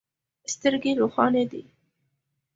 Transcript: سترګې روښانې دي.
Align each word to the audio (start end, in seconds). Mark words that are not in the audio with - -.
سترګې 0.53 0.91
روښانې 0.99 1.43
دي. 1.51 1.63